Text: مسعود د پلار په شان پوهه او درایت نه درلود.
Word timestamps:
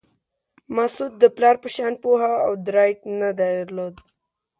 مسعود 0.75 1.11
د 1.19 1.23
پلار 1.35 1.55
په 1.63 1.69
شان 1.75 1.93
پوهه 2.03 2.33
او 2.45 2.51
درایت 2.65 2.99
نه 3.21 3.29
درلود. 3.39 3.95